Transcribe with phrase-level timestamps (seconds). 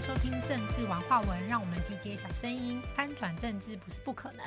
[0.00, 4.44] 家收听政治玩话文，让我们集结小声音，翻转政治不是不可能。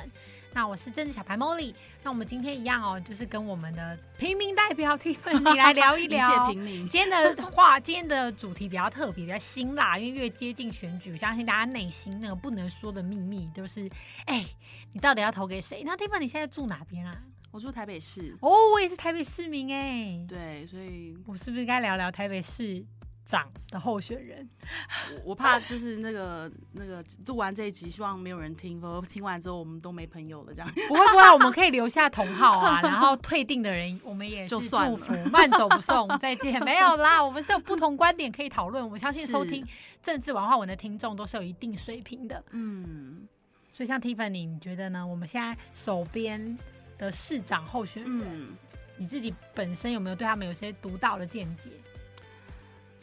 [0.54, 6.50] 那我是政治小白 Molly，那我们今天一样哦，就是跟我们的平民代表 Tiffany 来聊一聊。
[6.54, 13.90] 今天的话，今天的主题比较特别，比较辛辣，因为越接近选举，我相信大家内心那个不能说的秘密，就是
[14.24, 14.46] 哎，
[14.94, 15.82] 你到底要投给谁？
[15.84, 17.14] 那 Tiffany 现在住哪边啊？
[17.50, 18.34] 我住台北市。
[18.40, 20.24] 哦，我也是台北市民哎。
[20.26, 22.82] 对，所以我是不是该聊聊台北市？
[23.24, 24.48] 长的候选人，
[25.24, 30.52] 我我怕就是那个那个录完这一集，希望没有人听，否则听完之后我们都没朋友了。
[30.52, 34.60] 这样不会不会，我们可以留下同号啊，然后退订的人我们也是祝
[34.96, 36.60] 福，慢走不送，再见。
[36.64, 38.86] 没有啦，我们是有不同观点可以讨论。
[38.88, 39.66] 我相信收听
[40.02, 42.44] 政治文化文的听众都是有一定水平的。
[42.50, 43.26] 嗯，
[43.72, 45.06] 所以像 Tiffany，你觉得呢？
[45.06, 46.58] 我们现在手边
[46.98, 48.48] 的市长候选人，
[48.96, 51.70] 你自己本身有没有对他们有些独到的见解？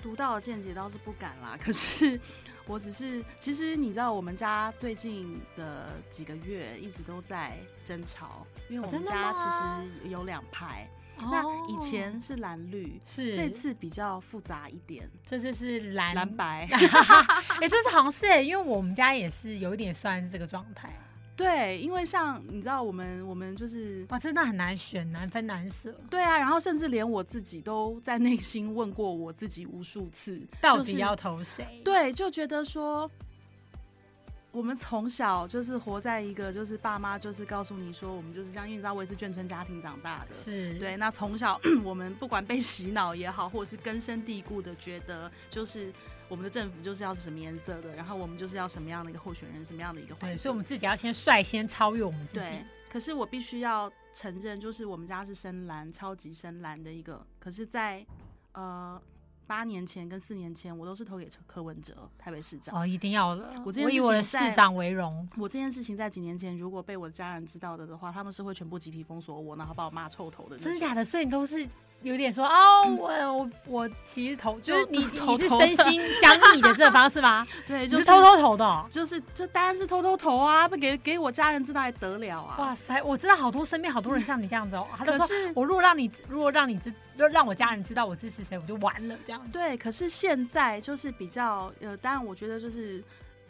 [0.02, 2.19] 独到的见解倒是不敢啦， 可是
[2.66, 9.39] 我只是，其实你知道，我们家最近的几个月一直都在争吵，因为我们家其
[10.03, 13.36] 实有两派，那以前是蓝绿，是。
[13.36, 16.14] 这次比较复杂一点，这次是蓝。
[16.14, 16.67] 蓝白，
[17.59, 20.94] 哎，这次好像是哎，因为我们家也是有一点算是这个状态。
[21.39, 25.95] 对，因为像你知道，我们我们就是哇，真的很难选，难分难舍。
[26.09, 31.81] 对啊，然后甚至连我自己都在内心问过我自己无数次，到底要投谁？
[31.85, 33.09] 对，就觉得说，
[34.52, 40.97] 我们从小就是活在一个，就是爸妈就是告诉你说，我们就是这样，因为你知道我也是眷村家庭长大的，是对。
[40.97, 45.94] 那从小 我们不管被洗脑也好，或者是根深蒂固的觉得，就是。
[46.30, 52.39] 我们的政府就是要是什么颜色的，然后我们就是要什么样的一个候选人，什么样的一个环境，所以我们自己要先率先超越我们自己。
[52.45, 57.25] 对，可是我必须要承认，就是我们家是深蓝，超级深蓝的一个。
[57.39, 58.05] 可是，在
[58.52, 59.02] 呃
[59.49, 62.80] 八年前跟四年前，我都是投给柯文哲台北市长。
[62.80, 63.52] 哦，一定要的。
[63.65, 65.27] 我以我的市长为荣。
[65.37, 70.55] 我这件事情在几年前，如果被我的家人知道的的话，他们是会全部集体封锁我，然后把我骂臭头的。
[70.59, 71.04] 真的假的？
[71.04, 71.67] 所以你都是。
[72.02, 77.45] 有点说 哦，我我我其实投就是你你是真心想你的这个方式吗？
[77.67, 82.55] 对，就是偷偷投的，就是就当然是偷偷投啊，不给给我家人知道还得了啊！
[82.58, 86.93] 哇塞，我知道好多身边好多人像你这样子哦， 他就说我如果让你如果让你知
[87.32, 89.42] 让我家人知道我支持谁，我就完了这样。
[89.52, 93.04] 对，可是现在就是比较呃，当然我觉得就是。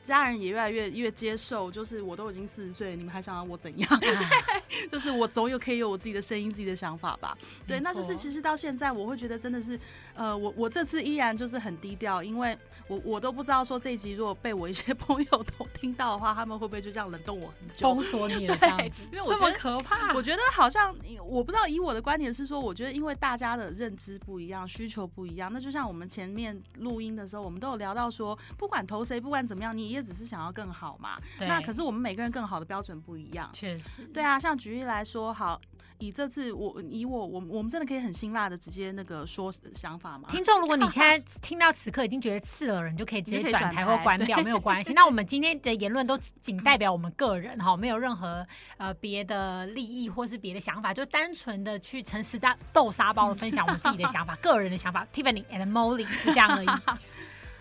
[0.10, 3.90] 家人也越来越越接受，就是我都已经四十岁，你们还想要我怎样？
[4.92, 7.38] 就是我总有可以有我自己的声音、自己的想法吧。
[7.66, 9.80] 对，那就是其实到现在，我会觉得真的是，
[10.14, 18.58] 呃，我我这次依然就是很低调，因为我我都不知道说这一集如果被我一些朋友都听到的话，他们会不会就这样冷冻我很久，封锁你了？
[18.58, 20.14] 对，因为我这么可怕。
[20.14, 31.18] 我觉得好像我不知道，以我的观点是说，我觉得因为大家的认知不一样，需求不一样，那就像我们前面录音的时候，我们都有聊到说，不管投谁，不管怎么样，你也只是想要更好嘛。
[31.40, 33.50] 那可是我们每个人更好的标准不一样。
[33.54, 34.04] 确实。
[34.14, 35.60] 对啊，像举例来说，好，
[36.00, 40.30] 以这次我以我我我们真的可以很辛辣的直接那个说想法吗？
[40.32, 44.94] 听众，如果你现在 听到此刻已经觉得刺耳了，你就可以直接转台或关掉， 没有关系。
[44.94, 48.46] 那我们今天的言论都仅代表我们个人哈，没有任何
[48.78, 55.06] 呃别的利益或是别的想法，就单纯的去诚实的豆沙包的分享我们自己的想法， 个人的想法。
[55.14, 56.68] Tiffany and Molly 是这样而已。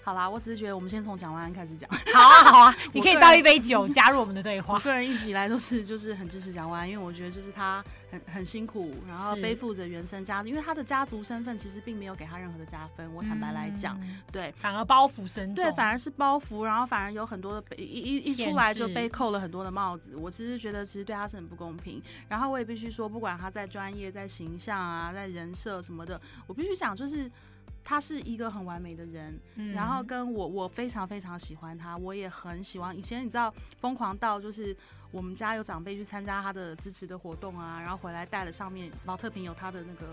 [0.08, 1.86] 好啦，我只是觉得我们先从蒋万安开始讲。
[2.14, 4.72] 好啊，好啊， 你可以倒一杯酒加入我们的对话。
[4.72, 13.06] 我个人一直以来都是就是很支持蒋万安，因为我觉得就是他很很辛苦，然后背负着原生家族，因为他的家族身份其实并没有给他任何的加分。
[13.12, 14.00] 我坦白来讲，
[14.32, 20.16] 对，反而包袱深对，反而是包袱，然后反而有很多的被一一一出来就被扣了很多的帽子。
[20.16, 22.02] 我其实觉得其实对他是很不公平。
[22.28, 27.30] 然后我也必须说，不管他在专业、在形象啊、在人设什么的，我必须想就是。
[27.88, 29.40] 他是一个很完美的人，
[29.72, 32.94] 然后跟我我非常非常喜欢他，我也很喜欢。
[32.94, 33.50] 以前你知道
[33.80, 34.76] 疯狂到就是
[35.10, 40.06] 我们家有长辈去参加他的支持的活动啊，然后回来带了上面老特瓶有他的那个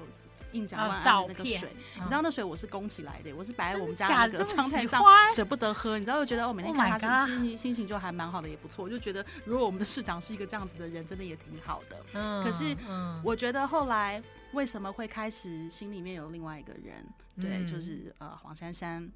[0.54, 5.04] 印奖万安的那个水，你知道那水我是供起来的，我是摆在我们家那个窗台上，
[5.36, 6.00] 舍不得喝。
[6.00, 8.88] 你知道就觉得我每天看他心心情就还蛮好的，也不错。
[8.88, 11.98] 就觉得如果我们的市长是一个这样子的人，真的也挺好的。
[12.14, 12.74] 嗯，可是
[13.22, 14.24] 我觉得后来。
[14.56, 17.06] 为什么会开始心里面有另外一个人？
[17.40, 19.12] 对，就是呃黄珊珊。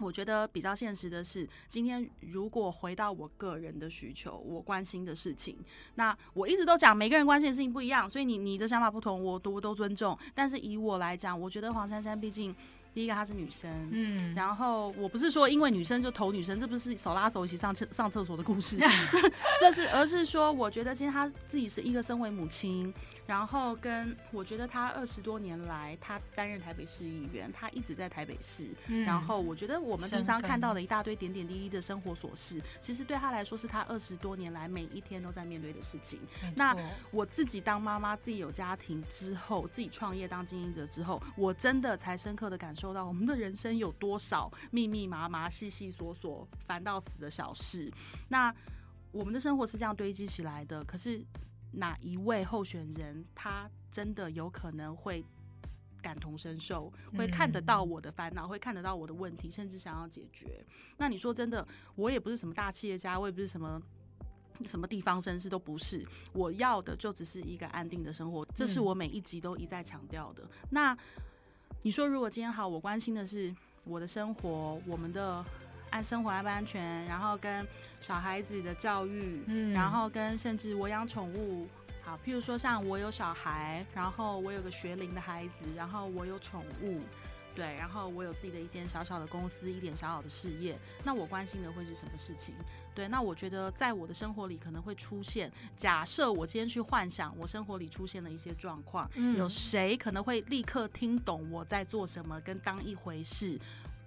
[0.00, 5.58] 我觉得比较现实的是，今天如果回到我个人的需求，我关心的事情，
[5.96, 10.16] 那我一直都讲每个人关心的事情不一样，所以你你的想法不同，我都都尊重。
[10.36, 12.54] 但是以我来讲，我觉得黄珊珊毕竟。
[12.98, 19.30] 第一个她是女生，嗯，然后我不是说因为女生就投女生，这不是手拉手一起上厕上厕所的故事，这
[19.60, 22.92] 这是而是说，我觉得今天她自己是一个身为母亲。
[23.28, 28.64] 然后跟我觉得她二十多年来，她担任台北市议员，她一直在台北市。
[29.04, 36.18] 然后我觉得我们平常看到的一大堆点点滴滴的生活琐事，其实对她来说是她二十多年来每一天都在面对的事情。
[36.56, 36.74] 那
[37.10, 47.92] 我自己当妈妈，自己有家庭之后，自己创业当经营者之后，我真的才深刻的感受到我们的人生有多少密密麻麻、细细琐琐、烦到死的小事。
[48.28, 48.54] 那
[49.12, 51.24] 我们的生活是这样堆积起来的，可是。
[51.70, 55.22] 哪一位候选人，他真的有可能会
[56.00, 60.64] 感同身受，会看得到我的烦恼，会看得到我的问题，甚至想要解决？
[60.96, 63.80] 那你说真的，我也不是什么大企业家，我也不是什么
[64.66, 66.08] 什么地方绅士，都不是。
[66.32, 70.48] 我要的就只是一个安定的生活，这是我每一集都一再强调的。
[70.70, 70.96] 那
[71.82, 73.54] 你说，如果今天好，我关心的是
[73.84, 75.44] 我的生活，我们的。
[75.90, 77.66] 安生活安不安全，然后跟
[77.98, 81.66] 小孩子的教育，嗯，然后跟甚至我养宠物，
[82.02, 87.00] 好，譬如说像我有小孩，然后我有个学龄的孩子，然后我有宠物，
[87.58, 92.54] 对，然后我有自己的一间小小的公司，一点小小的事业，那我关心的会是什么事情？
[92.94, 103.58] 对，那我觉得在我的生活里可能会出现，假设我今天去幻想我生活里出现的一些状况，有谁可能会立刻听懂我在做什么，跟当一回事？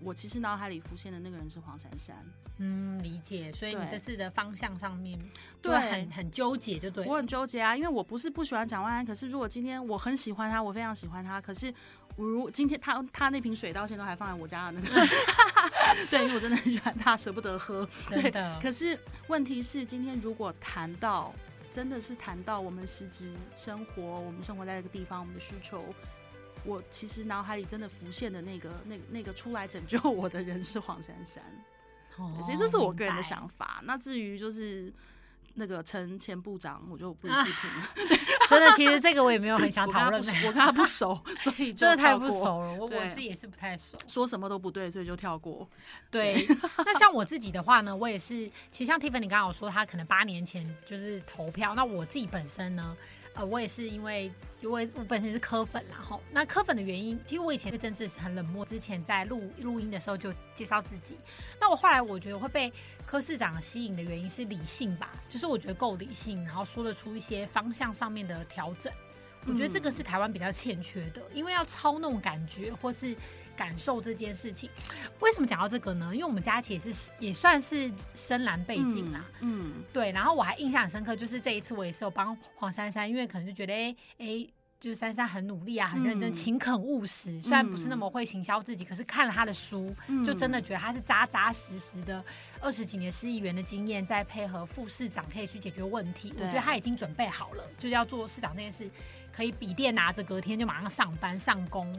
[0.03, 2.15] 我其实脑海里浮现的那个人是黄珊珊，
[2.57, 3.51] 嗯，理解。
[3.53, 5.19] 所以你这次的方向上面，
[5.61, 7.05] 对，很很纠结，就对。
[7.05, 11.73] 我很纠结啊，因为我不是不喜欢蒋万安，可是如果今天我很喜欢他，我非常喜欢他，可是
[12.15, 15.07] 我如今天他他那瓶水到现在都还放在我家的那个
[16.09, 17.87] 对，因为我真的很喜欢他，舍不得喝。
[18.09, 18.59] 真的。
[18.61, 21.33] 可是问题是，今天如果谈到
[21.71, 25.83] 真的是谈到我们实质生活，我们生活在这个地方，我们的需求。
[26.63, 31.43] 我其实脑海里真的浮现的那个、那、那个出来拯救我的人是黄珊珊，
[32.43, 33.81] 所以这是我个人的想法。
[33.83, 34.93] 那至于就是
[35.55, 38.17] 那个陈前部长，我就不予置评了。
[38.49, 42.73] 真的，其实这个我也没有很想讨论，我跟他不熟，所以 真的太不熟了。
[42.73, 45.67] 我我自己也是不太熟，说什么都不对，所以就跳过。
[46.09, 46.45] 对，
[46.85, 51.73] 那像我自己的话呢，我也是，其实像 Tiffany 刚刚说，他可能八年前就是投票。
[51.75, 52.95] 那我自己本身呢？
[53.33, 54.31] 呃，我也是因为，
[54.61, 58.65] 因为我本身是科粉，然后那科粉的原因，其实我以前对政治是很冷漠。
[58.65, 61.17] 之前在录录音的时候就介绍自己，
[61.59, 62.71] 那我后来我觉得会被
[63.05, 68.91] 柯市长吸引的原因是理性吧，就是我觉得够理性，然后说得出一些方向上面的调整。
[69.45, 73.15] 我觉得这个是台湾比较欠缺的，因为要操弄感觉或是。
[73.53, 74.67] 感受这件事情，
[75.19, 76.09] 为什么讲到这个呢？
[76.13, 80.09] 因为我们家其实是也算是深蓝背景啦，嗯，对。
[80.11, 84.47] 然后我还印象很深刻，就是这一次我也是有帮黄珊珊，因为可能就觉得哎哎，
[84.79, 87.39] 就是珊珊很努力啊，很认真，勤恳务实。
[87.39, 89.93] 虽然不是那么会行销自己，可是看了他的书，
[90.25, 92.23] 就真的觉得他是扎扎实实的
[92.61, 96.33] 二十几年市议员的经验，再配合副市长可以去解决问题。
[96.37, 98.89] 我觉得他已经准备好了，就是要做市长这件事，
[99.31, 101.91] 可以笔电拿着，隔天就马上上班上工。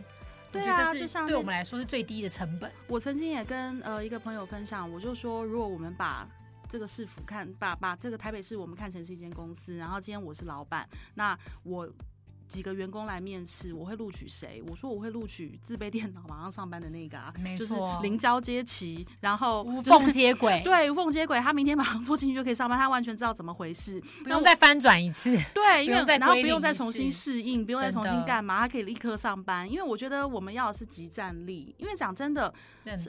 [0.51, 2.71] 对啊，就像对我们来说是最低的成本。
[2.87, 6.29] 我曾经也跟呃一个朋友分享，我就说，如果我们把
[6.69, 11.89] 这个市府看，把把这个台北市我们看成是一间公司，然后今天我是老板，那我。
[12.53, 14.63] 几个员工来面试，我会录取谁？
[14.69, 29.69] 我说我会录取自备电脑马上上班的那个啊，就是零交接期，然后无缝接轨， 对，无缝接轨，他明天马上坐进去就可以上班，他完全知道怎么回事，不用再翻转一次， 对，因为然后不用再重新适应，不用再重新干嘛，他可以立刻上班。
[29.71, 32.53] 因为我觉得我们要的是集战力，因为讲真的，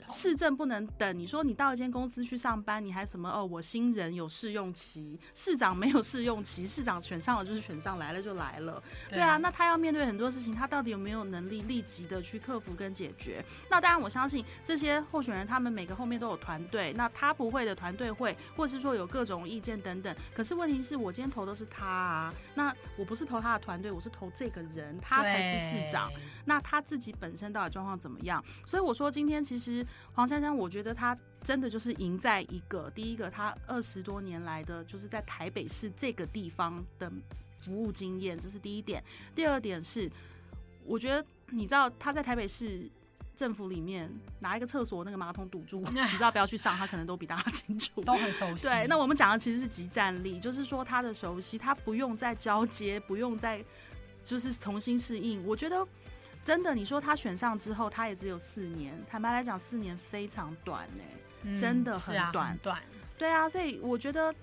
[0.08, 1.18] 市政不能等。
[1.18, 3.44] 你说你到一间公司去上班，你还什么哦？
[3.44, 9.33] 我新人有试用期，市长没有试用期，市长选上了就是选上，来了就来了，对啊。
[9.38, 13.44] 那他要面对很多事情，他到底有没有能力立即的去克服跟解决？
[13.70, 16.92] 那当然，我相信这些候选人他们每个后面都有团队。
[16.94, 20.14] 那他不会的团队会，或者是说有各种意见等等。
[20.34, 26.10] 可是问题是我今天投的是他啊，那我不是投他的团队，我是投这个人，他才是市长。
[26.44, 28.44] 那他自己本身到底状况怎么样？
[28.64, 37.10] 所以我说今天其实黄珊珊，我觉得他真的就是赢在一个第一个，他二十多年来的就是在台北市这个地方的。
[37.64, 39.02] 服务经验，这是第一点。
[39.34, 40.10] 第二点是，
[40.84, 42.88] 我觉得你知道他在台北市
[43.34, 48.66] 政府里面拿一个厕所那个马桶堵住， 你知道不要去上，他可能都比大家清楚，都很熟悉。
[48.68, 53.64] 对，那我们讲的其实是集战力，就是说他的熟悉，他不用再交接，不用再
[54.24, 55.44] 就是重新适应。
[55.46, 55.86] 我觉得
[56.44, 62.58] 真的，你说他选上之后，他也只有四年，坦白来讲，四年非常短呢，真的很短。
[62.62, 62.82] 短，
[63.18, 64.34] 对啊，所以我觉得。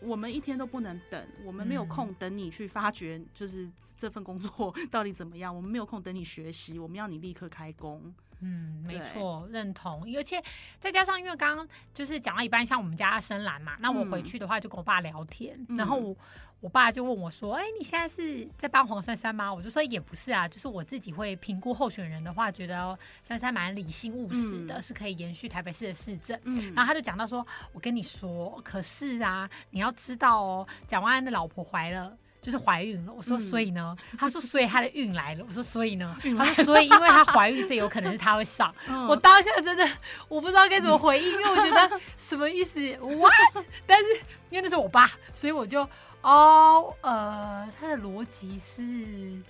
[0.00, 5.54] 我们一天都不能等，我们没有空等你去发掘，就是这份工作 到底怎么样。
[5.54, 8.12] 我们没有空等你学习，我们要你立刻开工。
[8.40, 10.04] 嗯，没错，认同。
[10.16, 10.40] 而且
[10.78, 16.16] 再加上，因为刚刚就是讲到一半，像我们家深蓝嘛，那我回去的话就跟我爸聊天，然后我
[16.60, 26.38] 我爸就问我说：“哎，你现在是在帮黄珊珊吗？”我就说也不是啊，就是我自己会评估候选人的话，觉得珊珊蛮理性务实的，是可以延续台北市的市政。
[26.44, 38.72] 嗯，然后他就讲到说：“我跟你说，可是啊，你要知道哦，蒋万安的老婆怀了。”就是怀孕了，我说所以呢，他说所以他的孕来了，我说所以呢，他说所以因为他怀孕，所以有可能是他会上。
[39.08, 39.86] 我当下真的
[40.28, 43.66] 我不知道该怎么回应，因为我觉得什么意思？What？
[43.84, 44.04] 但是
[44.50, 45.86] 因为那是我爸，所以我就
[46.22, 49.40] 哦呃，他的逻辑是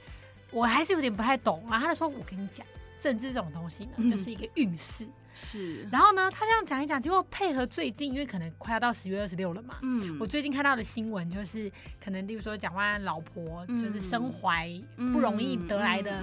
[0.50, 1.62] 我还是有点不太懂。
[1.70, 2.66] 然后他就说：“我跟你讲，
[3.00, 5.06] 政治这种东西呢，就是一个运势。”
[5.40, 11.70] 是，然后呢，他这样讲一讲，结果配合最近，因为可能快要到十月二十六了嘛，嗯，我最近看到的新闻就是，
[12.02, 14.68] 可能例如说蒋万安老婆就是身怀
[15.12, 16.20] 不容易得来的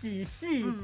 [0.00, 0.08] 子
[0.40, 0.74] 嗣，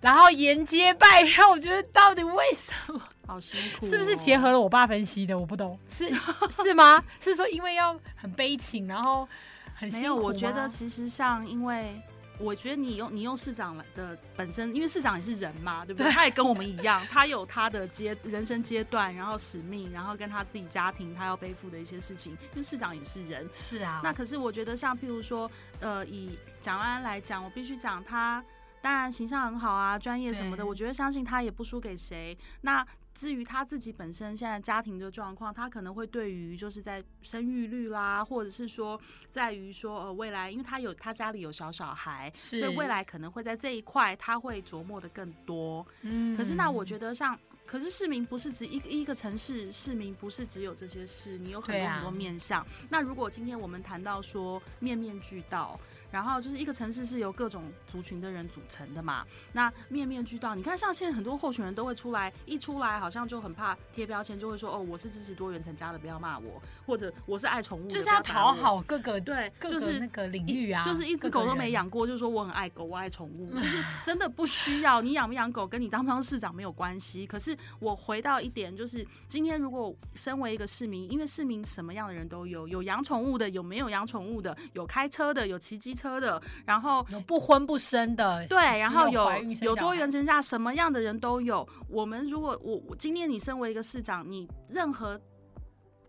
[0.00, 3.00] 然后沿街拜票，我觉得到底为什么？
[3.26, 5.38] 好辛苦，是不是结合了我爸分析的？
[5.38, 6.10] 我不懂，是
[6.64, 7.02] 是吗？
[7.20, 9.28] 是说因为要很悲情，然后
[9.74, 12.00] 很辛苦我觉得其实像因为。
[12.42, 16.10] 我觉得你用你用市长的本身，因为市长也是人嘛，对不对？
[16.10, 22.32] 他也跟我们一样，他有他的阶人生阶段，然后使命，然后跟他自己家庭他要背负的一些事情。
[22.32, 24.00] 因为市长也是人，是啊。
[24.02, 28.44] 那可是我觉得，像譬如说，呃，以蒋安安来讲，我必须讲他，
[28.80, 32.36] 当然形象很好啊，专业什么的，我觉得相信他也不输给谁。
[32.60, 39.00] 那至于他自己本身现在家庭的状况，他可能会对于就是在生育率啦，或者是说
[39.30, 45.86] 在于说呃未来，因为他有他家里有小小孩，所以未来可能会在这一块他会琢磨的更多。
[46.00, 52.66] 嗯，可是那我觉得像，可是市民不是只一个一个城市，市民不是只有这些事，你有很多很多面向。
[52.88, 55.78] 那如果今天我们谈到说面面俱到。
[56.12, 60.54] 然后就是一个城市是由各种族群的人组成的嘛，那面面俱到。
[60.54, 77.26] 你看，像现在很多候选人都会出来，一出来好像就很怕贴标签，就会说哦，我是支持多元成家的，不要骂我，或者我是爱宠物，就是要讨好各个对，就是那个领域啊，就是一只狗都没养过，就说我很爱狗，我爱宠物， 就是真的不需要你养不养狗，跟你当不当市长没有关系。
[77.26, 85.94] 可是我回到一点，就是今天如果身为一个市民，因为市民什么样的人都有，有养宠物的，有没有养宠物的，有开车的，有骑机。
[86.01, 89.30] 车的，然后有不婚不生的，对，然后有
[89.60, 91.66] 有多元成家，什么样的人都有。
[91.88, 95.20] 我们如果我我今天你身为一个市长，你任何。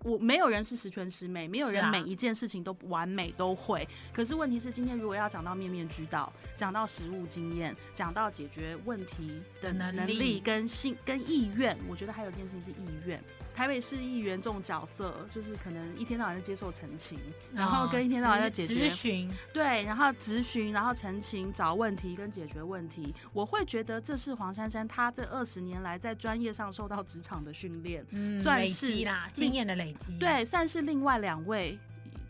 [0.03, 3.87] 我没有人是十全十美，没有人每一件事情都完美都会。
[4.11, 13.21] 可是问题是，今天如果要讲到面面俱到，讲到实务经验，讲到解决问题的能力跟心跟意愿，我觉得还有一件事情是意愿。
[13.55, 17.19] 台北市议员这种角色，就是可能一天到晚就接受澄清，
[17.53, 23.13] 然后跟一天到晚在解决咨询，对，然后咨询，然后澄清，找问题跟解决问题。
[23.31, 29.92] 我会觉得这是黄珊珊她这二十年来在专业上受到职场的训练，嗯算是啦经验的累。
[30.19, 31.77] 对，算是另外两位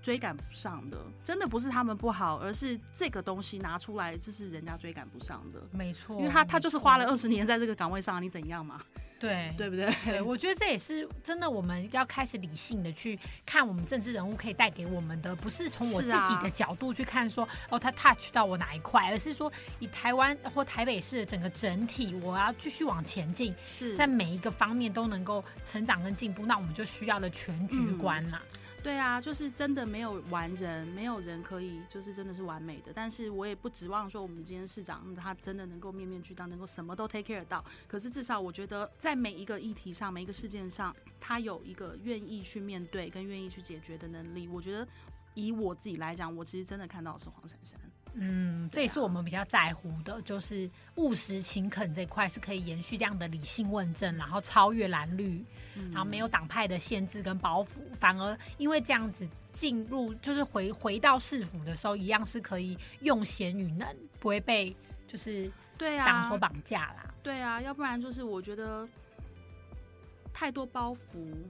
[0.03, 5.61] 追赶不上的，真的不是他们不好，而是这个东西拿出来就是人家追赶不上的。
[5.71, 8.81] 没错，因为他他就是花了二十年在这个岗位上，你怎样嘛？
[9.17, 9.89] 对，对不对？
[10.03, 28.41] 对，我觉得这也是真的，我们要开始理性的去看我们政治人物可以带给我们的，不是从我自己的角度去看说哦，他 touch 到我哪一块，而是说以台湾或台北市的整个整体，我要继续往前进，是在每一个方面都能够成长跟进步，那我们就需要的全局观啦。
[28.83, 32.91] 对啊，就是真的没有完人，没有人可以就是真的是完美的。
[32.93, 37.63] 但是我也不指望说我们今天市长他真的能够面面俱到，能够什么都 take care 到。
[37.87, 44.49] 可是至少我觉得在每一个议题上，每一个事件上，他有一个愿意去面对跟愿意去解决的能力。
[44.49, 44.85] 我觉得
[45.33, 47.79] 以我自己来讲，我其实真的看到的是黄珊珊。
[48.13, 55.43] 嗯，这也是我们比较在乎的，就是务实勤恳这块是可以延续这样的理性问政，然后超越蓝绿，
[55.91, 57.67] 然后没有党派的限制跟包袱，
[57.99, 63.87] 反而因为这样子进入，就是回回到市府的时候，一样是可以用贤与能，
[64.19, 64.75] 不会被
[65.07, 67.13] 就是对啊党所绑架啦。
[67.23, 68.87] 对啊，要不然就是我觉得。
[70.33, 70.97] 太多包袱，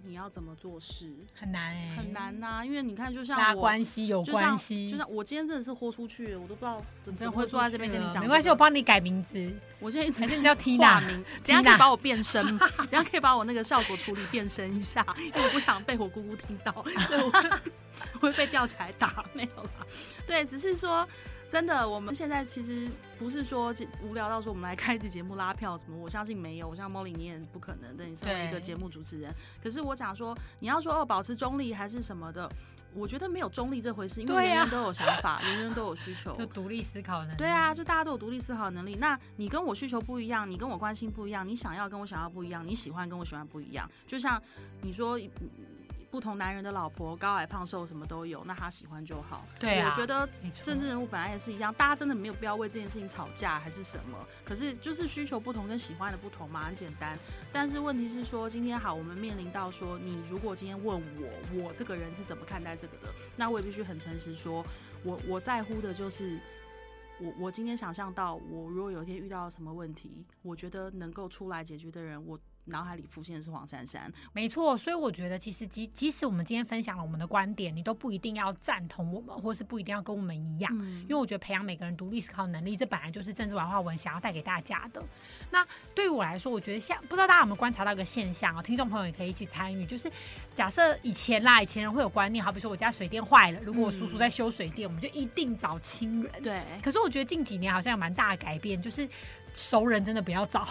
[0.03, 2.63] 你要怎么做事很难哎，很难呐。
[2.63, 8.21] 因为你看，就像拉关系有关系，就像我今天真的是豁出去了，我都不知道怎么会坐在这边跟你讲。
[8.21, 9.51] 没关系，我帮你改名字。
[9.79, 11.01] 我现在一直是叫 Tina，
[11.43, 17.17] 等下可以把我变身，等下可以把我那个效果处理变身一下，因为我不想被我姑姑听到，对，
[18.13, 19.25] 我会被吊起来打。
[19.33, 19.87] 没有啦，
[20.27, 21.07] 对，只是说。
[21.53, 26.67] 真的，我们现在其实不是说无聊到说我们来开一集节目拉票什么，我相信没有。
[26.67, 29.31] 我像 Molly，你也不可能，等你身为一个节目主持人。
[29.61, 32.49] 可是我讲说，你要说哦，保持中立还是什么的，
[32.95, 37.37] 我觉得没有中立这回事，因为人人都有想法，人人都有需求， 就独立思考能力。
[37.37, 38.95] 对啊，就大家都有独立思考能力。
[38.95, 43.87] 那你跟我需求不一样，你跟我关心不一样，你想要跟我想要不一样，你喜欢跟我喜欢不一样。
[44.07, 44.41] 就像
[44.81, 45.19] 你说。
[46.13, 49.43] 不同男人的老婆，高矮胖瘦什么都有，那他喜欢就好。
[49.59, 50.29] 对啊，我觉得
[50.61, 54.15] 政治人物本来也是一样，大家真的没有必要为这件事情吵架还是什么。
[54.45, 57.17] 可是就是需求不同跟喜欢的不同嘛，很简单。
[57.51, 64.63] 但是问题是说，今天好，我们面临到说，你如果今天问我，我这个人是怎么看待这个的，那我也必须很诚实说，
[65.03, 66.37] 我我在乎的就是，
[67.19, 72.39] 我我今天想象到，我如果有一天遇到什么问题，我觉得能够出来解决的人，我。
[72.65, 85.03] 脑海里浮现的是黄珊珊，没错，所以我觉得其实即即使我们今天分享了我们的观点，你都不一定要赞同我们，或是不一定要跟我们一样，因为我觉得培养每个人独立思考能力，这本来就是政治文化文想要带给大家的。
[85.51, 90.09] 那对于我来说，我觉得像不知道大家有没有观察到一个现象啊，听众朋友也可以一起参与，就是
[90.55, 96.31] 假设以前啦，以前人会有观念，好比说我家水电坏了，如果我叔叔在修水电，我们就一定找亲人。
[96.41, 96.61] 对。
[96.81, 99.07] 可是我觉得近几年好像有蛮大的改变，就是
[99.53, 100.67] 熟人真的不要找，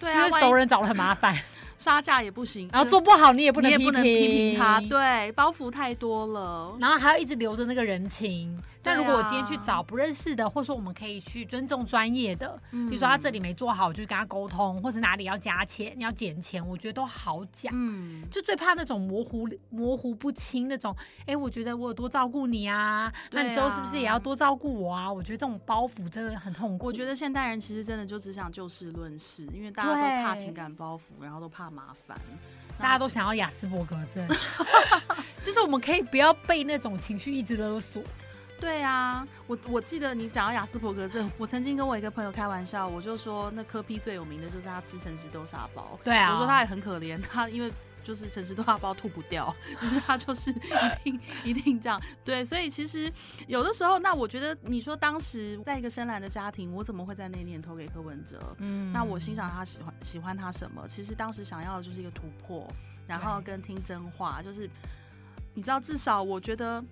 [0.00, 1.38] 对啊，因为熟人找了很麻烦。
[1.78, 8.60] 杀价也不行，然后做不好你也不能批评他，对，包袱太多了，然后还要一直留着那个人情。
[8.88, 17.70] 但如果我今天去找不认识的，或者说我们可以去尊重专业的，比如说他这里没做好，就跟他沟通，或者哪里要加钱、要减钱，我觉得都好讲。
[17.76, 20.96] 嗯，就最怕那种模糊、模糊不清那种。
[21.26, 25.12] 哎，我觉得我有多照顾你啊，那你之后是不是也要多照顾我啊？
[25.12, 26.86] 我觉得这种包袱真的很痛苦。
[26.86, 32.18] 我觉得现代人其实真的就只想就事论事，因为大家都怕情感包袱，然后都怕麻烦，
[32.78, 34.26] 大家都想要雅斯伯格症
[35.44, 38.02] 就是我们可以不要被那种情绪一直勒索。
[38.60, 45.98] 对啊，我我记得你讲到雅斯伯格症，我曾经跟我一个朋友开玩笑，我就说那科批最有名的就是他吃诚实豆沙包。
[46.02, 47.72] 对啊，我说他也很可怜，他因为
[48.02, 50.50] 就是诚实豆沙包吐不掉， 就是他就是
[51.04, 52.00] 一定一定这样。
[52.24, 53.10] 对，所以其实
[53.46, 58.38] 有的时候，那我觉得你说当时在一个深蓝的家庭，我怎么会在那年投给柯文哲？
[58.58, 60.84] 嗯，那我欣赏他喜欢喜欢他什么？
[60.88, 62.66] 其实当时想要的就是一个突破，
[63.06, 64.68] 然后跟听真话，就是
[65.54, 66.84] 你知道，至少我觉得。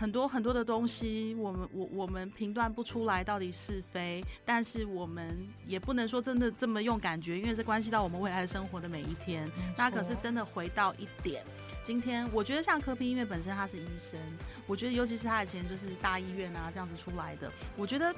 [0.00, 9.46] 很多很多的东西，我们我我们评断不出来到底是非，但是我们也不能说真的这么用感觉，因为这关系到我们未来生活的每一天。
[9.76, 11.44] 那可是真的回到一点，
[11.84, 14.18] 今天我觉得像柯皮，因为本身他是医生，
[14.66, 18.14] 我觉得尤其是他以前就是大医院啊这样子出来的，我觉得。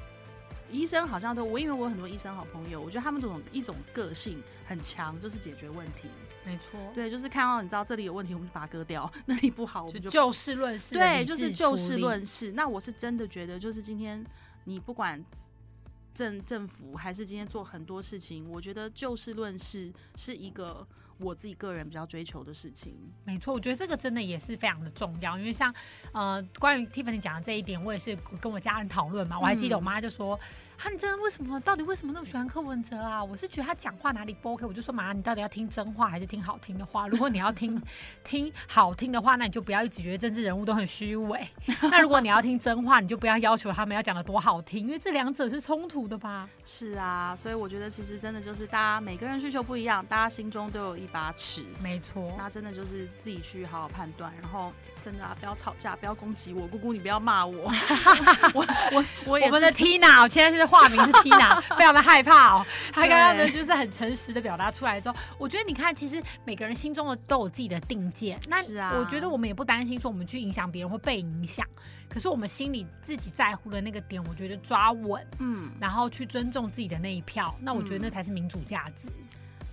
[0.71, 6.09] 医生好像都我，因为我有很多医生好朋友，我觉得他们这种一种个性很强，就是解决问题。
[6.45, 10.95] 没错，对，就是看到你知道这里有问题，我们就把它割掉； 那里不好，我们就就事论事。
[10.95, 12.53] 对，就是就事论事。
[12.53, 14.25] 那我是真的觉得，就是今天
[14.65, 15.25] 你不管
[16.13, 20.87] 政政府还是今天做很多事情，我觉得就事论事是一个。
[21.19, 25.73] 我自己个人比较追求的事情，没错，我觉得这个真的也是非常的重要，因为像
[26.13, 30.41] 呃，关于 Tiffany 讲的这一点，我也是跟我家人讨论嘛，我还记得我妈就说。
[30.79, 31.61] 啊，你真的为什么？
[31.61, 33.23] 到底为什么那么喜欢柯文哲啊？
[33.23, 37.07] 我是觉得他讲话哪里不 OK，我就说妈，你到底要听真话还是听好听的话？
[37.07, 37.81] 如果你要听
[38.25, 41.47] 听好听的话，那你就不要一直觉得政治人物都很虚伪。
[41.83, 46.49] 那如果你要听真话，你就不要要求他们要讲的多好听，因为这两者是冲突的吧？
[46.65, 51.65] 是啊，所以我觉得其实真的就是大家每个人需求不一样，大家心中都有一把尺。
[51.81, 54.73] 没错，那真的就是自己去好好判断，然后
[55.05, 57.71] 真的啊，不要吵架，不要攻击我，姑姑你不要骂我。
[58.53, 60.62] 我我我也我们的 Tina，我现在是。
[60.67, 62.67] 化名是 Tina， 非常的害怕哦。
[62.93, 68.39] 他刚刚呢，就是很诚实的表达出来之后，我觉得你看，其实每个人心中的都有自己的定见。
[68.49, 71.67] 那是啊我觉得我们也不担心说我们去影响别人会被影响，
[72.09, 79.09] 可是我们心里自己在乎的那个点，我觉得抓稳，嗯，然后去尊重自己的那一票，那我觉得那才是民主价值。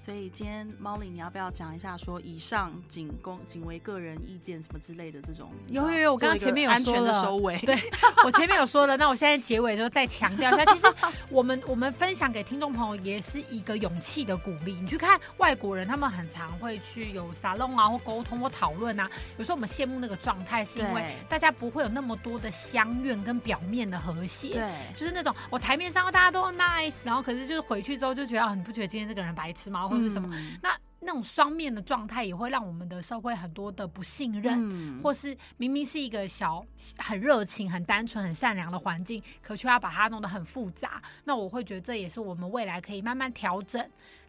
[0.09, 5.51] 所以今天 Molly，你要不要讲一下说以上仅供仅为个人意见什么之类的这种？
[5.67, 7.59] 有有有，我刚刚前面有说的收尾。
[7.59, 7.77] 对，
[8.25, 10.87] 我前面有说的，那我现在结尾的时候再强调一下，其实
[11.29, 14.73] 我们我们分享给听众朋友也是一个勇气的鼓励。
[14.81, 19.07] 你去看外国人，他们很常会去有沙龙啊，或沟通或讨论啊。
[19.37, 24.53] 有时候我们羡慕那个状态，是因为大家不会有那么多的相怨跟表面的和谐。
[24.53, 29.87] 对，就是那种我台面上大家都 nice，然后可是就是回去之后就觉得啊，你不觉得今天这个人白痴吗？
[29.87, 30.29] 或者是什么？
[30.61, 36.65] 那那种双面的状态也会让我们的社会很多的不信任，或是明明是一个小
[36.97, 41.01] 很热情、很单纯、很善良的环境，可却要把它弄得很复杂。
[41.23, 43.83] 那我会觉得这也是我们未来可以慢慢调整，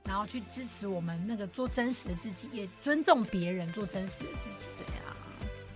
[0.04, 4.70] 然后去支持我们那个做真实的自己，也尊重别人做真实的自己。
[4.78, 5.16] 对呀，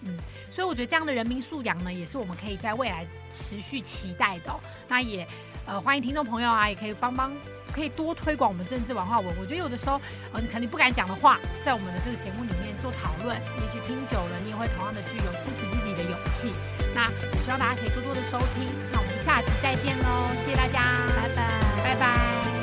[0.04, 0.16] 嗯，
[0.50, 4.54] 所以我觉得这样的人民素养呢，也是我们可以在未来持续期待的。
[4.88, 5.26] 那也
[5.66, 7.32] 呃，欢迎听众朋友啊，也可以帮帮。
[7.74, 10.00] 可以多推广我们政治文化文，我觉得有的时候，
[10.32, 16.54] 呃，你肯定不敢讲的话，在我们的这个节目里面做讨论，也许听久了，你也会同样的具有支持自己的勇气。
[16.94, 17.10] 那
[17.42, 22.53] 希望大家可以多多的收听，那我们下集再见喽，谢谢大家，拜拜，拜拜。